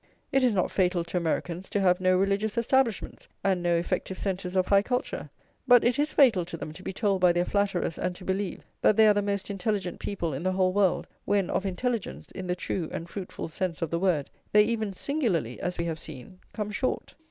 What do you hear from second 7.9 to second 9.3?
and to believe, that they are the